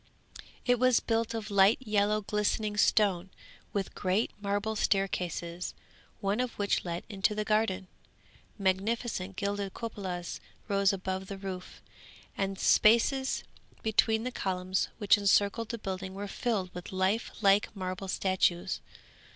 It 0.65 0.79
was 0.79 0.99
built 0.99 1.35
of 1.35 1.51
light 1.51 1.77
yellow 1.79 2.21
glistening 2.21 2.75
stone, 2.75 3.29
with 3.71 3.93
great 3.93 4.31
marble 4.41 4.75
staircases, 4.75 5.75
one 6.21 6.39
of 6.39 6.53
which 6.53 6.83
led 6.83 7.03
into 7.07 7.35
the 7.35 7.45
garden. 7.45 7.87
Magnificent 8.57 9.35
gilded 9.35 9.75
cupolas 9.75 10.39
rose 10.67 10.91
above 10.91 11.27
the 11.27 11.37
roof, 11.37 11.83
and 12.35 12.57
the 12.57 12.61
spaces 12.65 13.43
between 13.83 14.23
the 14.23 14.31
columns 14.31 14.87
which 14.97 15.19
encircled 15.19 15.69
the 15.69 15.77
building 15.77 16.15
were 16.15 16.27
filled 16.27 16.73
with 16.73 16.91
life 16.91 17.29
like 17.39 17.69
marble 17.75 18.07
statues. 18.07 18.81